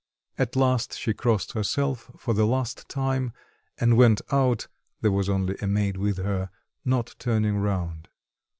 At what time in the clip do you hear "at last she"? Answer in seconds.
0.39-1.13